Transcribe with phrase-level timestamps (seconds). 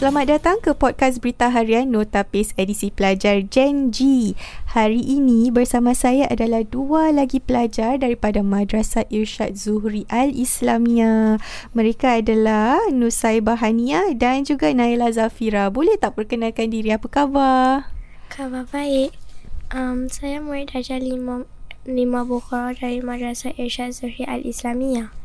[0.00, 4.32] Selamat datang ke podcast Berita Harian Notapis edisi pelajar Gen G.
[4.72, 11.36] Hari ini bersama saya adalah dua lagi pelajar daripada Madrasah Irsyad Zuhri Al-Islamiyah.
[11.76, 15.68] Mereka adalah Nusaibah Hania dan juga Naila Zafira.
[15.68, 16.96] Boleh tak perkenalkan diri?
[16.96, 17.92] Apa khabar?
[18.32, 19.12] Khabar baik.
[19.68, 21.44] Um, saya murid darjah lima,
[21.84, 25.19] lima Bukhara dari Madrasah Irsyad Zuhri Al-Islamiyah.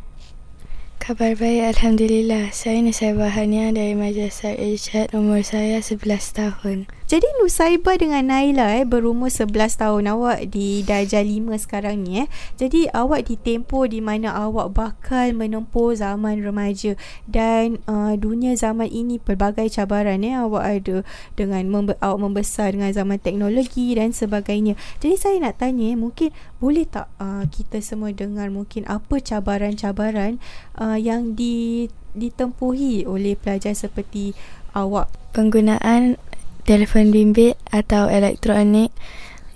[1.06, 2.50] Khabar baik Alhamdulillah.
[2.50, 6.02] Saya Nusaibah Hania dari Madrasah Irsyad Umur saya 11
[6.34, 10.10] tahun Jadi Nusaibah dengan Naila eh, berumur 11 tahun.
[10.10, 12.28] Awak di darjah 5 sekarang ni eh.
[12.58, 16.98] Jadi awak di tempoh di mana awak bakal menempuh zaman remaja.
[17.30, 20.98] Dan uh, dunia zaman ini pelbagai cabaran eh, awak ada
[21.38, 24.74] Dengan membe- awak membesar dengan zaman teknologi dan sebagainya.
[24.98, 30.42] Jadi saya nak tanya eh, mungkin boleh tak uh, kita semua dengar mungkin apa cabaran-cabaran
[30.82, 31.86] uh, yang di,
[32.18, 34.34] ditempuhi oleh pelajar seperti
[34.74, 35.06] awak?
[35.38, 36.18] Penggunaan
[36.66, 38.92] telefon bimbit atau elektronik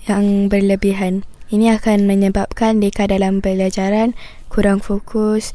[0.06, 1.26] yang berlebihan.
[1.50, 4.14] Ini akan menyebabkan deka dalam pelajaran
[4.46, 5.50] kurang fokus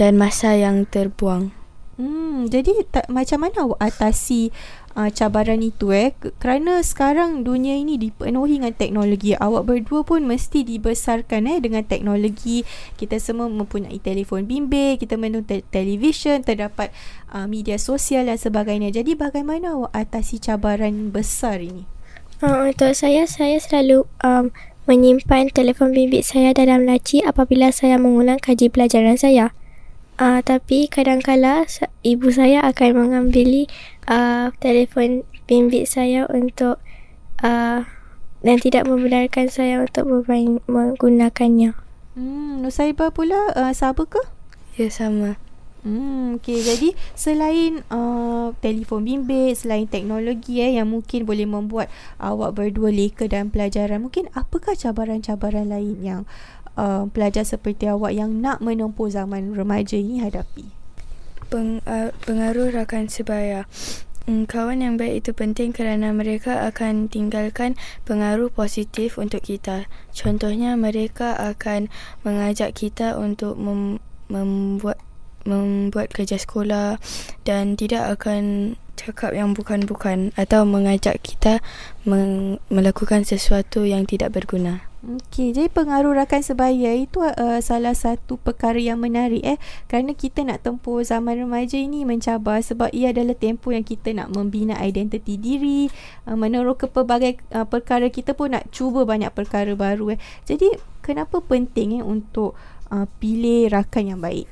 [0.00, 1.52] dan masa yang terbuang.
[1.94, 4.50] Hmm, jadi tak, macam mana awak atasi
[4.94, 6.14] uh, cabaran itu eh?
[6.40, 9.34] Kerana sekarang dunia ini dipenuhi dengan teknologi.
[9.34, 12.66] Awak berdua pun mesti dibesarkan eh dengan teknologi.
[12.96, 16.94] Kita semua mempunyai telefon bimbit, kita menonton te- televisyen, terdapat
[17.34, 18.94] uh, media sosial dan sebagainya.
[18.94, 21.86] Jadi bagaimana awak atasi cabaran besar ini?
[22.42, 24.50] Uh, untuk saya, saya selalu um,
[24.84, 29.56] menyimpan telefon bimbit saya dalam laci apabila saya mengulang kaji pelajaran saya.
[30.14, 31.66] Uh, tapi kadang-kala
[32.06, 33.66] ibu saya akan mengambil
[34.08, 36.80] uh, telefon bimbit saya untuk
[37.44, 37.84] uh,
[38.44, 41.72] dan tidak membenarkan saya untuk bermain menggunakannya.
[42.14, 44.20] Hmm, Nusaibah pula uh, sama ke?
[44.76, 45.40] Ya sama
[45.84, 46.64] Hmm, okay.
[46.64, 53.28] Jadi selain uh, telefon bimbit, selain teknologi eh, yang mungkin boleh membuat awak berdua leka
[53.28, 56.20] dalam pelajaran, mungkin apakah cabaran-cabaran lain yang
[56.80, 60.83] uh, pelajar seperti awak yang nak menempuh zaman remaja ini hadapi?
[61.48, 63.68] Peng, uh, Pengaruh rakan sebaya
[64.24, 67.76] Hmm, kawan yang baik itu penting kerana mereka akan tinggalkan
[68.08, 69.84] pengaruh positif untuk kita.
[70.16, 71.92] Contohnya mereka akan
[72.24, 74.00] mengajak kita untuk mem-
[74.32, 74.96] membuat
[75.44, 76.96] membuat kerja sekolah
[77.44, 81.60] dan tidak akan cakap yang bukan-bukan atau mengajak kita
[82.08, 84.93] meng- melakukan sesuatu yang tidak berguna.
[85.04, 90.40] Okey, jadi pengaruh rakan sebaya itu uh, salah satu perkara yang menarik eh kerana kita
[90.48, 95.36] nak tempuh zaman remaja ini mencabar sebab ia adalah tempoh yang kita nak membina identiti
[95.36, 95.92] diri,
[96.24, 100.18] uh, meneroka pelbagai uh, perkara kita pun nak cuba banyak perkara baru eh.
[100.48, 100.72] Jadi
[101.04, 102.56] kenapa penting eh untuk
[102.88, 104.48] uh, pilih rakan yang baik?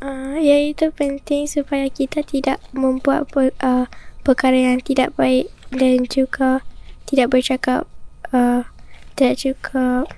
[0.00, 3.84] Uh, iaitu penting supaya kita tidak membuat per, uh,
[4.24, 6.64] perkara yang tidak baik dan juga
[7.04, 7.84] tidak bercakap
[8.32, 8.66] uh,
[9.14, 10.08] tidak juga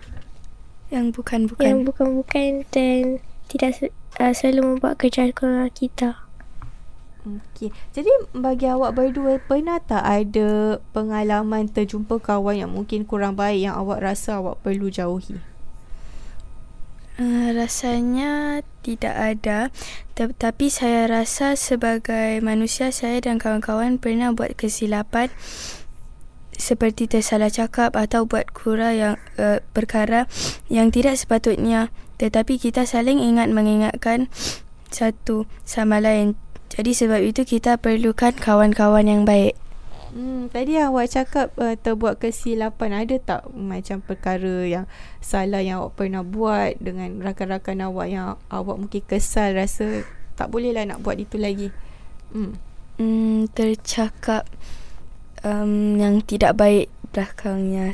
[0.89, 1.65] Yang bukan-bukan.
[1.67, 3.19] yang bukan-bukan dan
[3.51, 3.93] tidak
[4.23, 6.25] uh, selalu membuat kerja sekolah kita.
[7.25, 7.73] Okey.
[7.97, 13.75] Jadi bagi awak berdua pernah tak ada pengalaman terjumpa kawan yang mungkin kurang baik yang
[13.81, 15.41] awak rasa awak perlu jauhi?
[17.15, 19.71] Uh, rasanya tidak ada
[20.19, 25.31] tetapi saya rasa sebagai manusia saya dan kawan-kawan pernah buat kesilapan
[26.57, 30.31] seperti tersalah cakap atau buat kura yang uh, perkara
[30.71, 31.91] yang tidak sepatutnya.
[32.19, 34.31] Tetapi kita saling ingat mengingatkan
[34.95, 36.39] satu sama lain.
[36.75, 39.55] Jadi sebab itu kita perlukan kawan-kawan yang baik.
[40.15, 43.03] Hmm, tadi awak cakap uh, terbuat kesilapan.
[43.03, 44.87] Ada tak macam perkara yang
[45.19, 50.07] salah yang awak pernah buat dengan rakan-rakan awak yang awak mungkin kesal rasa
[50.39, 51.75] tak boleh lah nak buat itu lagi.
[52.31, 52.55] Hmm.
[52.99, 54.47] hmm, tercakap
[55.44, 57.93] um, yang tidak baik belakangnya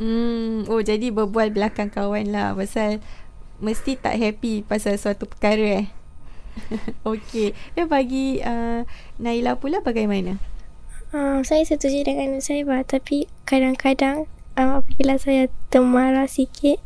[0.00, 3.04] Hmm, oh jadi berbual belakang kawan lah pasal
[3.60, 5.86] mesti tak happy pasal suatu perkara eh.
[7.10, 7.52] Okey.
[7.76, 8.88] Dan bagi uh,
[9.20, 10.40] Naila pula bagaimana?
[11.10, 16.78] Uh, saya setuju dengan saya bah, tapi kadang-kadang uh, apabila saya termarah sikit,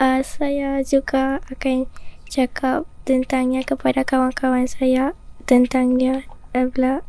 [0.00, 1.86] uh, saya juga akan
[2.26, 5.12] cakap tentangnya kepada kawan-kawan saya
[5.48, 6.26] tentangnya
[6.56, 7.06] uh, bela-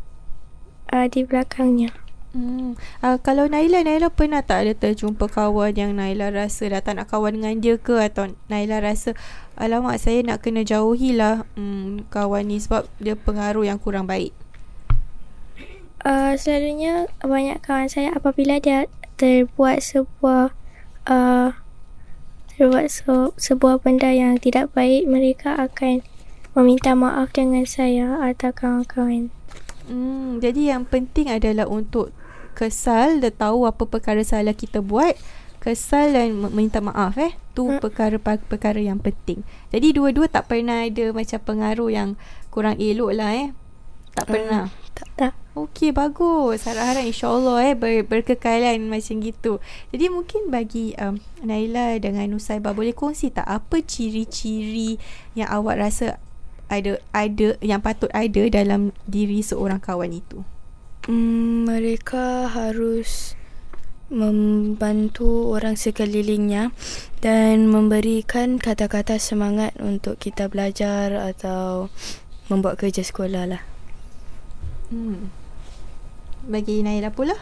[0.91, 1.95] uh, di belakangnya.
[2.29, 2.77] Hmm.
[3.01, 7.09] Uh, kalau Naila, Naila pernah tak ada terjumpa kawan yang Naila rasa dah tak nak
[7.09, 9.17] kawan dengan dia ke atau Naila rasa
[9.57, 14.29] alamak saya nak kena jauhilah hmm, kawan ni sebab dia pengaruh yang kurang baik.
[16.05, 18.85] Uh, selalunya banyak kawan saya apabila dia
[19.17, 20.53] terbuat sebuah
[21.09, 21.49] uh,
[22.55, 26.05] terbuat se- sebuah benda yang tidak baik mereka akan
[26.53, 29.33] meminta maaf dengan saya atau kawan-kawan.
[29.89, 32.13] Hmm, jadi yang penting adalah untuk
[32.59, 35.15] kesal dan tahu apa perkara salah kita buat,
[35.63, 37.31] kesal dan meminta maaf eh.
[37.55, 37.79] Tu hmm.
[37.79, 39.47] perkara-perkara yang penting.
[39.71, 42.09] Jadi dua-dua tak pernah ada macam pengaruh yang
[42.51, 43.47] kurang elok lah eh.
[44.19, 44.33] Tak hmm.
[44.35, 44.63] pernah.
[44.91, 45.09] Tak.
[45.15, 45.33] tak.
[45.55, 46.67] Okey bagus.
[46.67, 49.63] Harap-harap insya-Allah eh ber, berkekalan macam gitu.
[49.95, 54.99] Jadi mungkin bagi um, Naila dengan Nusaibah boleh kongsi tak apa ciri-ciri
[55.35, 56.19] yang awak rasa
[56.69, 60.43] ada ada yang patut ada dalam diri seorang kawan itu?
[61.09, 63.33] Hmm, mereka harus
[64.13, 66.69] membantu orang sekelilingnya
[67.17, 71.89] dan memberikan kata-kata semangat untuk kita belajar atau
[72.45, 73.65] membuat kerja sekolah lah.
[74.93, 75.33] Hmm.
[76.45, 77.33] Bagi Naila pula?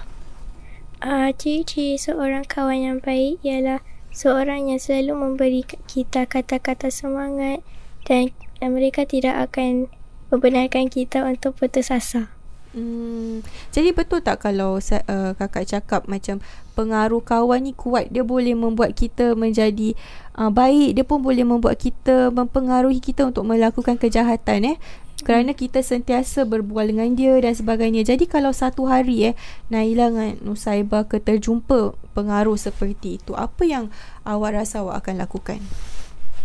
[1.04, 3.84] Uh, ciri-ciri seorang kawan yang baik ialah
[4.16, 7.60] seorang yang selalu memberi kita kata-kata semangat
[8.08, 8.31] dan
[8.64, 9.92] mereka tidak akan
[10.31, 12.37] membenarkan kita untuk putus asa.
[12.77, 13.41] Hmm,
[13.74, 16.38] jadi betul tak kalau uh, kakak cakap macam
[16.77, 19.97] pengaruh kawan ni kuat dia boleh membuat kita menjadi
[20.38, 24.77] uh, baik dia pun boleh membuat kita mempengaruhi kita untuk melakukan kejahatan eh
[25.25, 28.06] kerana kita sentiasa berbual dengan dia dan sebagainya.
[28.06, 29.35] Jadi kalau satu hari eh
[29.73, 33.89] Naila dengan Nusaibah keterjumpa pengaruh seperti itu, apa yang
[34.21, 35.59] awak rasa awak akan lakukan?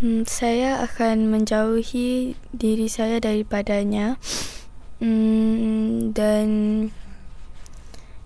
[0.00, 4.17] Hmm, saya akan menjauhi diri saya daripadanya.
[5.02, 5.72] Hmm,
[6.12, 6.47] dan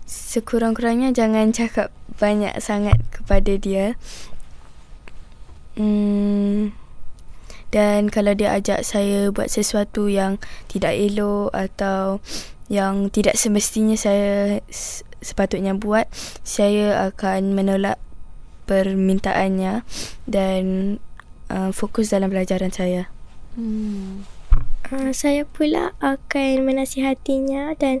[0.07, 1.89] sekurang-kurangnya jangan cakap
[2.19, 3.95] banyak sangat kepada dia.
[5.77, 6.73] Hmm,
[7.69, 10.39] dan kalau dia ajak saya buat sesuatu yang
[10.71, 12.23] tidak elok atau
[12.67, 14.59] yang tidak semestinya saya
[15.21, 16.07] sepatutnya buat,
[16.43, 17.99] saya akan menolak
[18.67, 19.87] permintaannya
[20.27, 20.63] dan
[21.51, 23.07] uh, fokus dalam pelajaran saya.
[23.55, 24.36] Hmm.
[24.87, 27.99] Uh, saya pula akan menasihatinya dan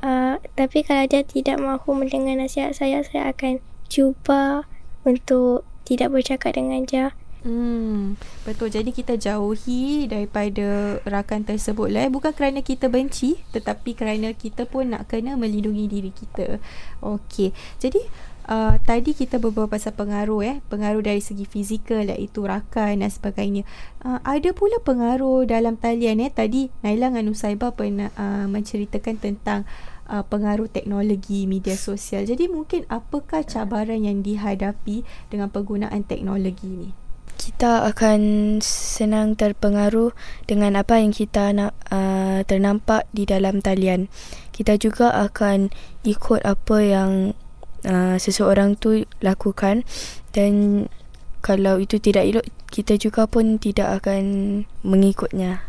[0.00, 3.60] uh, tapi kalau dia tidak mahu mendengar nasihat saya, saya akan
[3.92, 4.64] cuba
[5.04, 7.14] untuk tidak bercakap dengan dia.
[7.46, 8.74] Hmm, betul.
[8.74, 12.08] Jadi kita jauhi daripada rakan tersebut lah.
[12.08, 12.10] Eh.
[12.10, 16.58] Bukan kerana kita benci, tetapi kerana kita pun nak kena melindungi diri kita.
[17.06, 17.54] Okey.
[17.78, 18.02] Jadi
[18.46, 20.56] uh, tadi kita berbual pasal pengaruh eh.
[20.70, 23.66] Pengaruh dari segi fizikal iaitu rakan dan sebagainya.
[24.02, 26.30] Uh, ada pula pengaruh dalam talian eh.
[26.30, 29.68] Tadi Naila dengan Nusaibah pernah uh, menceritakan tentang
[30.10, 32.24] uh, pengaruh teknologi media sosial.
[32.24, 36.90] Jadi mungkin apakah cabaran yang dihadapi dengan penggunaan teknologi ni?
[37.36, 38.20] Kita akan
[38.64, 40.10] senang terpengaruh
[40.48, 44.08] dengan apa yang kita nak uh, ternampak di dalam talian.
[44.50, 45.68] Kita juga akan
[46.02, 47.36] ikut apa yang
[47.86, 49.86] uh, seseorang tu lakukan
[50.34, 50.84] dan
[51.40, 54.24] kalau itu tidak elok kita juga pun tidak akan
[54.82, 55.62] mengikutnya.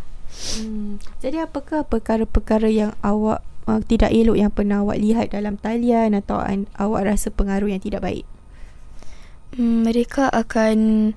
[0.58, 0.98] Hmm.
[1.22, 6.42] Jadi apakah perkara-perkara yang awak uh, tidak elok yang pernah awak lihat dalam talian atau
[6.42, 8.26] an- awak rasa pengaruh yang tidak baik?
[9.56, 11.14] Hmm, mereka akan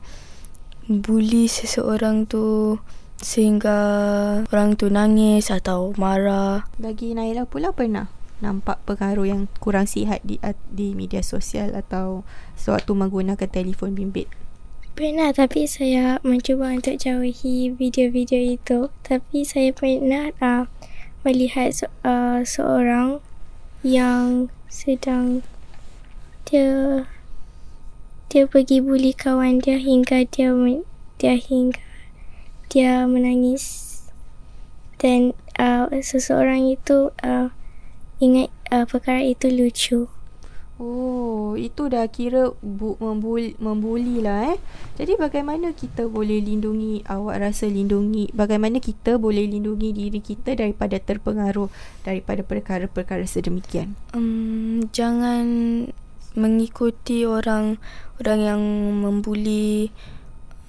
[0.86, 2.76] bully seseorang tu
[3.20, 3.78] sehingga
[4.48, 6.64] orang tu nangis atau marah.
[6.80, 8.19] Bagi Naila pula pernah?
[8.40, 10.40] Nampak pengaruh yang kurang sihat di
[10.72, 12.26] di media sosial atau
[12.56, 14.28] sewaktu menggunakan telefon bimbit?
[14.96, 18.92] Pernah tapi saya mencuba untuk jauhi video-video itu.
[19.06, 20.68] Tapi saya pernah uh,
[21.24, 21.72] melihat
[22.04, 23.20] uh, seorang
[23.80, 25.40] yang sedang
[26.44, 27.04] dia
[28.28, 30.52] dia pergi bully kawan dia hingga dia
[31.16, 31.80] dia hingga
[32.70, 33.88] dia menangis
[35.00, 37.50] dan uh, seseorang itu uh,
[38.20, 40.06] ingat uh, perkara itu lucu.
[40.80, 44.58] Oh, itu dah kira bu- membuli, membuli lah eh.
[44.96, 50.96] Jadi bagaimana kita boleh lindungi, awak rasa lindungi, bagaimana kita boleh lindungi diri kita daripada
[50.96, 51.68] terpengaruh
[52.00, 53.92] daripada perkara-perkara sedemikian?
[54.16, 55.44] Um, jangan
[56.32, 57.76] mengikuti orang
[58.16, 58.62] orang yang
[59.04, 59.92] membuli.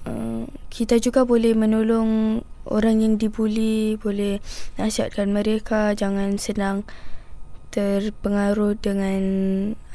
[0.04, 4.44] Uh, kita juga boleh menolong orang yang dibuli, boleh
[4.76, 6.84] nasihatkan mereka, jangan senang
[7.72, 9.22] terpengaruh dengan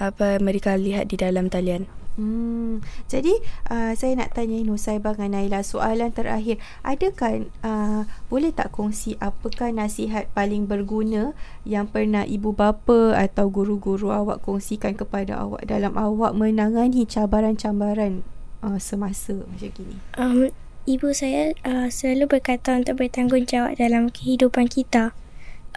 [0.01, 1.86] apa mereka lihat di dalam talian.
[2.17, 3.29] Hmm, jadi
[3.69, 6.57] uh, saya nak tanya Nusaibah dengan Naila soalan terakhir.
[6.81, 14.10] Adakah uh, boleh tak kongsi apakah nasihat paling berguna yang pernah ibu bapa atau guru-guru
[14.10, 18.25] awak kongsikan kepada awak dalam awak menangani cabaran-cabaran
[18.65, 20.01] uh, semasa macam gini?
[20.17, 20.50] Um,
[20.89, 25.13] ibu saya uh, selalu berkata untuk bertanggungjawab dalam kehidupan kita.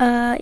[0.01, 0.41] Uh,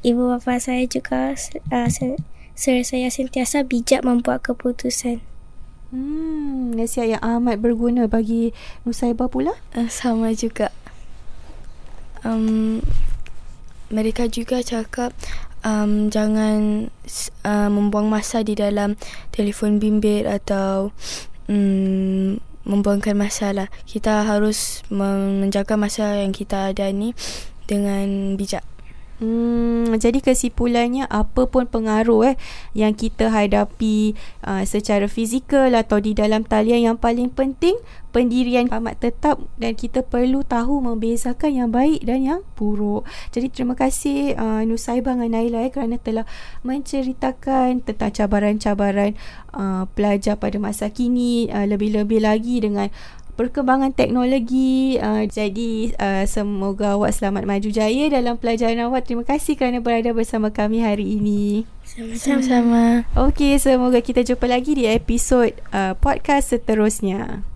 [0.00, 1.34] ibu bapa saya juga
[1.72, 5.24] uh, se- saya sentiasa bijak membuat keputusan.
[5.90, 8.54] Hmm, nasihat yang amat berguna bagi
[8.86, 9.58] Nusaibah pula.
[9.74, 10.70] Uh, sama juga.
[12.24, 12.78] um,
[13.90, 15.10] mereka juga cakap
[15.66, 16.88] um, jangan
[17.42, 18.94] uh, membuang masa di dalam
[19.34, 20.94] telefon bimbit atau
[21.50, 23.68] um, membuangkan masa lah.
[23.82, 27.18] Kita harus menjaga masa yang kita ada ni
[27.66, 28.62] dengan bijak.
[29.20, 32.36] Hmm, jadi kesimpulannya apa pun pengaruh eh
[32.72, 34.16] yang kita hadapi
[34.48, 37.76] uh, secara fizikal atau di dalam talian yang paling penting
[38.16, 43.04] pendirian amat tetap dan kita perlu tahu membezakan yang baik dan yang buruk.
[43.28, 46.24] Jadi terima kasih uh, Nusaibah dan Naila eh, kerana telah
[46.64, 49.20] menceritakan tentang cabaran-cabaran
[49.54, 52.88] uh, pelajar pada masa kini uh, lebih-lebih lagi dengan
[53.34, 55.00] perkembangan teknologi.
[55.00, 59.10] Uh, jadi uh, semoga awak selamat maju jaya dalam pelajaran awak.
[59.10, 61.66] Terima kasih kerana berada bersama kami hari ini.
[62.14, 63.02] Sama-sama.
[63.18, 67.49] Okey, semoga kita jumpa lagi di episod uh, podcast seterusnya.